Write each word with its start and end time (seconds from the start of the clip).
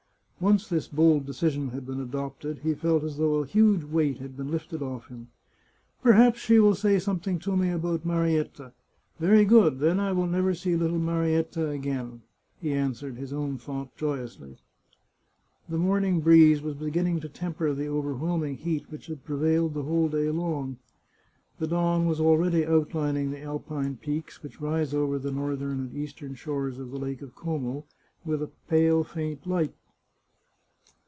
Once 0.41 0.67
this 0.69 0.87
bold 0.87 1.23
decision 1.27 1.67
had 1.67 1.85
been 1.85 1.99
adopted, 2.01 2.57
he 2.63 2.73
felt 2.73 3.03
as 3.03 3.17
though 3.17 3.35
a 3.35 3.45
huge 3.45 3.83
weight 3.83 4.17
had 4.17 4.35
been 4.35 4.49
lifted 4.49 4.81
oflf 4.81 5.07
him." 5.07 5.27
Perhaps 6.01 6.39
she 6.39 6.57
will 6.59 6.73
say 6.73 6.97
something 6.97 7.37
to 7.37 7.55
me 7.55 7.69
about 7.69 8.03
Marietta. 8.03 8.73
Very 9.19 9.45
good; 9.45 9.77
then 9.77 9.99
I 9.99 10.11
will 10.13 10.25
never 10.25 10.55
see 10.55 10.75
little 10.75 10.97
Marietta 10.97 11.69
again," 11.69 12.23
he 12.59 12.73
answered 12.73 13.17
his 13.17 13.31
own 13.31 13.59
thought, 13.59 13.95
joyously. 13.95 14.57
The 15.69 15.77
morning 15.77 16.21
breeze 16.21 16.59
was 16.63 16.73
beginning 16.73 17.19
to 17.19 17.29
temper 17.29 17.71
the 17.75 17.85
over 17.85 18.15
whelming 18.15 18.57
heat 18.57 18.89
which 18.89 19.05
had 19.05 19.23
prevailed 19.23 19.75
the 19.75 19.83
whole 19.83 20.09
day 20.09 20.31
long. 20.31 20.77
The 21.59 21.67
dawn 21.67 22.07
was 22.07 22.19
already 22.19 22.65
outlining 22.65 23.29
the 23.29 23.43
Alpine 23.43 23.97
peaks 23.97 24.41
which 24.41 24.59
rise 24.59 24.91
over 24.91 25.19
the 25.19 25.29
northern 25.31 25.79
and 25.81 25.95
eastern 25.95 26.33
shores 26.33 26.79
of 26.79 26.89
the 26.89 26.97
Lake 26.97 27.21
of 27.21 27.35
Como 27.35 27.85
with 28.25 28.41
a 28.41 28.49
pale 28.67 29.03
faint 29.03 29.45
light. 29.45 29.75